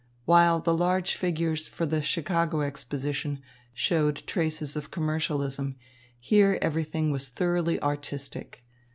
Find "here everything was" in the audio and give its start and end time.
6.19-7.29